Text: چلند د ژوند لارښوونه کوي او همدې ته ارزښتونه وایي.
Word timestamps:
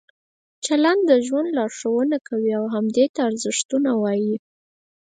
چلند 0.65 1.01
د 1.09 1.11
ژوند 1.25 1.49
لارښوونه 1.57 2.17
کوي 2.27 2.51
او 2.59 2.65
همدې 2.75 3.05
ته 3.13 3.19
ارزښتونه 3.29 3.89
وایي. 4.01 4.35